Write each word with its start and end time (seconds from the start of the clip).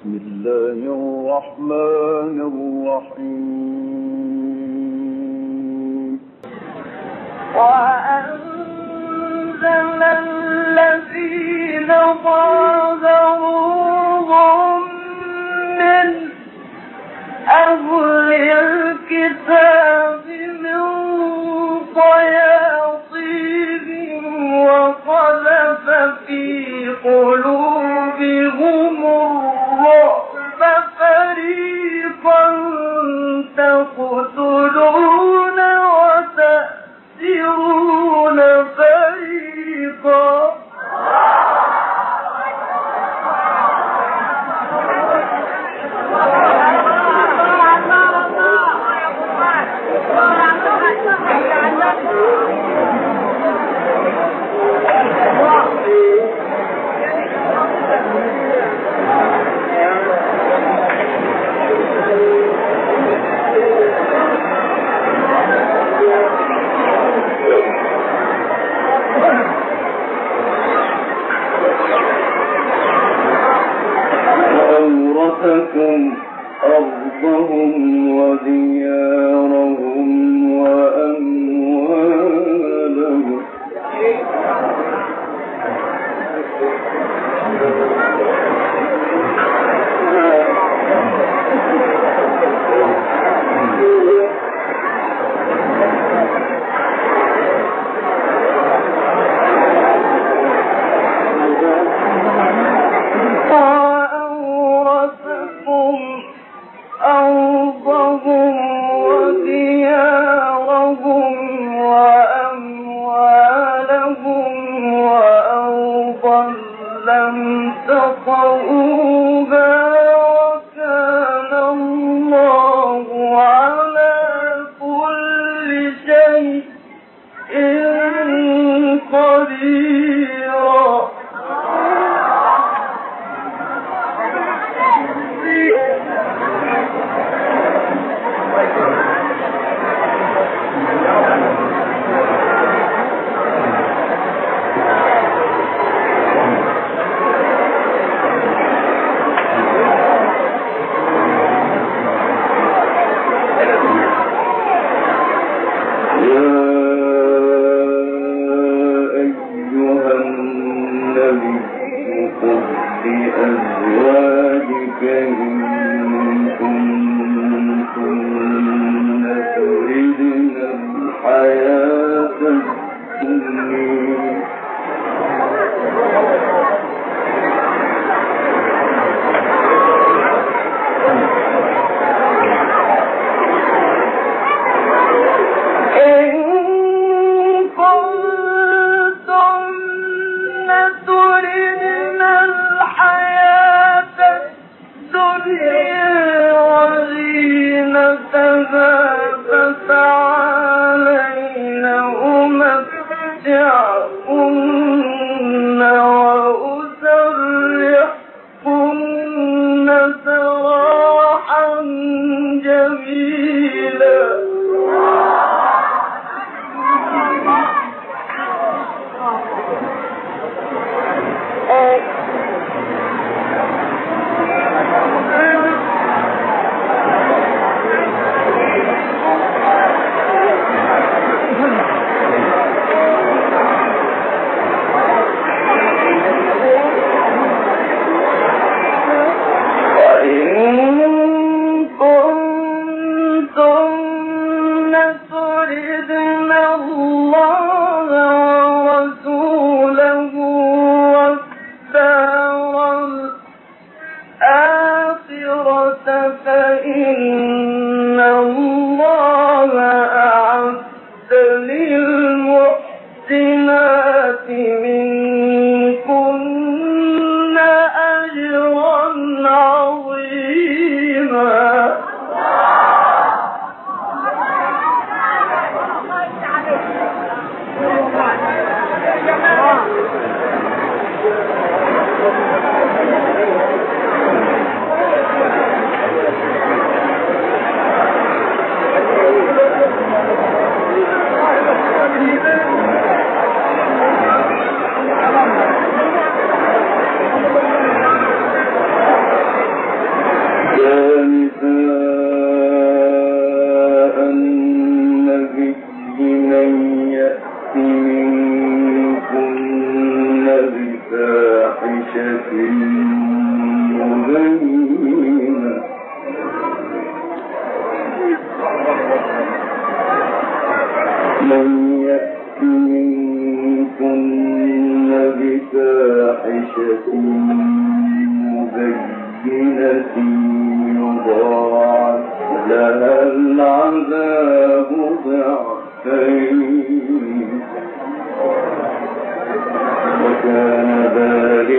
بسم 0.00 0.16
الله 0.16 0.80
الرحمن 0.96 2.36
الرحيم. 3.20 3.80
وأنزل 7.56 8.80
الذين 10.02 11.90
ظاهروهم 12.24 13.60
من 15.78 16.08
أهل 17.48 18.28
الكتاب 18.32 20.24
من 20.64 20.80
صياصيهم 21.94 23.44
وقذف 24.64 25.86
في 26.26 26.44
قلوبهم 27.04 28.94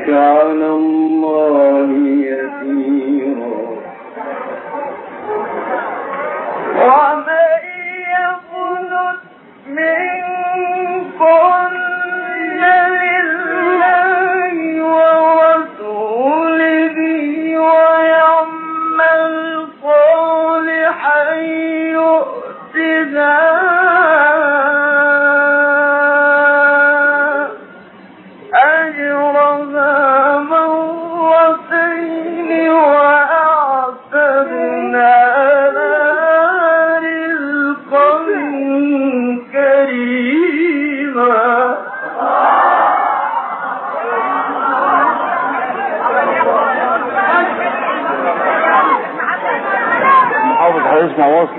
காலம் 0.00 1.01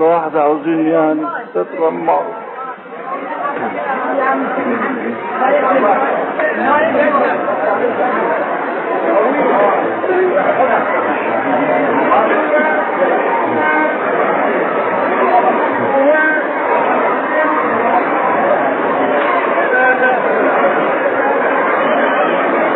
واصلة 0.03 0.15
واحدة 0.15 0.41
عاوزين 0.41 0.87
يعني 0.87 1.21
تترمى. 1.55 2.19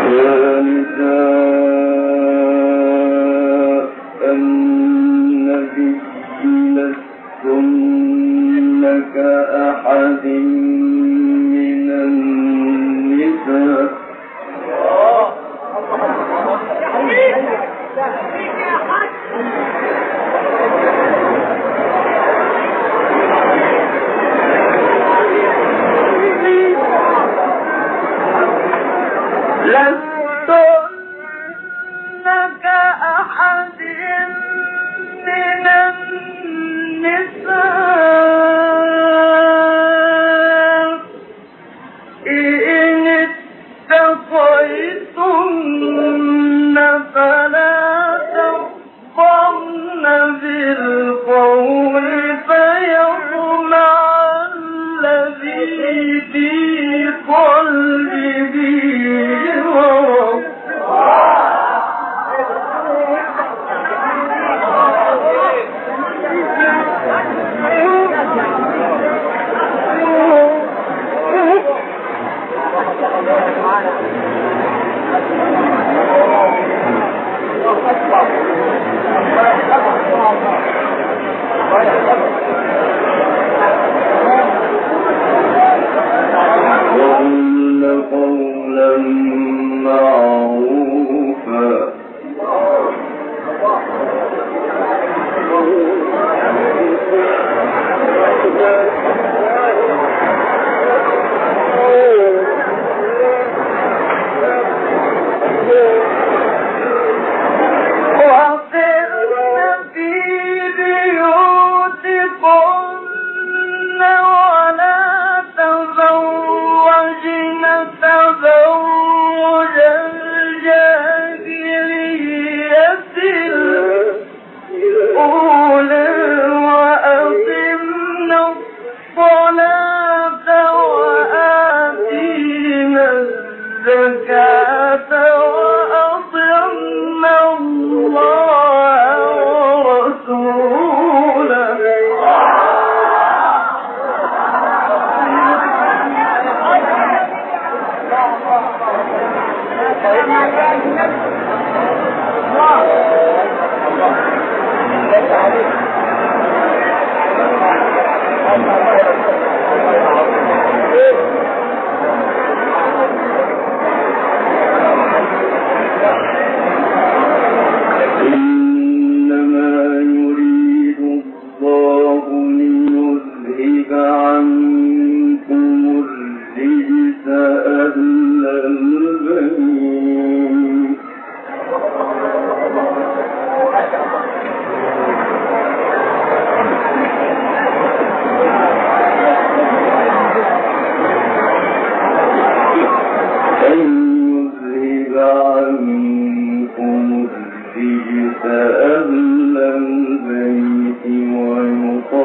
يا 0.07 0.76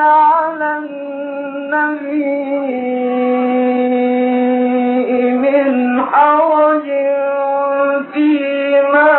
على 0.00 0.78
النبي 0.78 2.24
من 5.44 6.02
حرج 6.12 6.88
فيما 8.12 9.12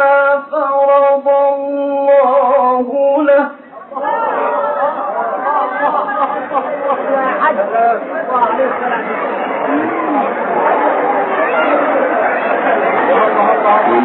فرض 0.52 1.28
الله 1.28 2.88
له. 3.24 3.48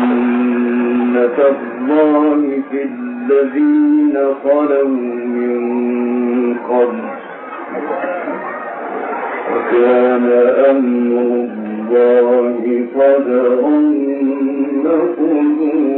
سنة 0.06 1.38
الله 1.48 2.62
في 2.70 2.82
الذين 2.82 4.16
خلوا 4.44 4.95
وكان 9.76 10.26
أمر 10.70 11.46
الله 11.92 12.86
قدرا 12.96 13.70
مقدورا 14.84 15.96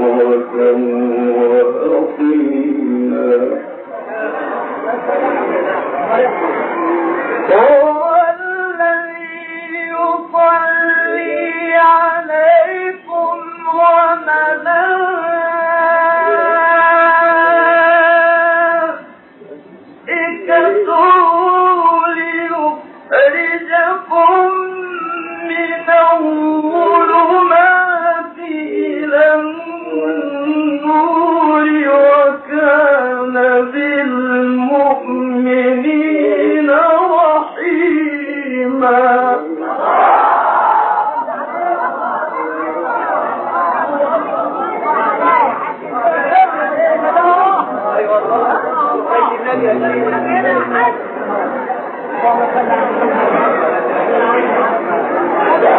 بكرة 0.00 0.76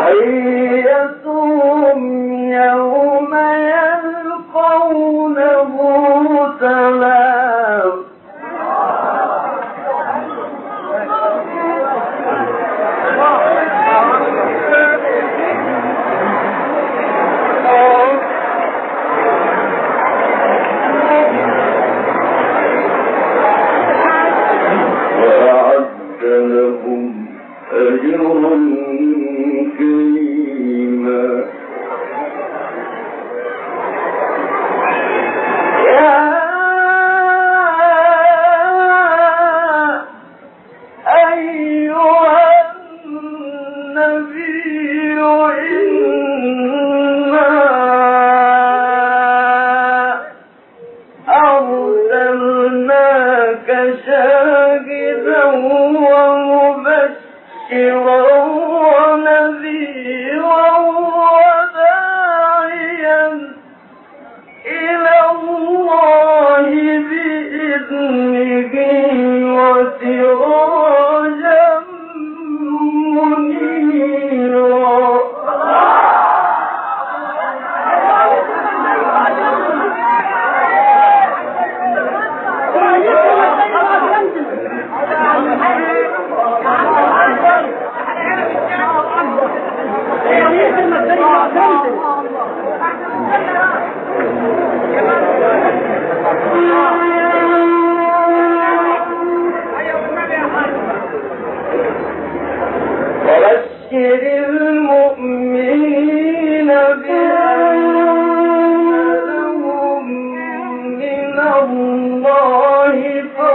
I 0.08 0.47
you 57.70 58.27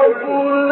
Oh, 0.04 0.71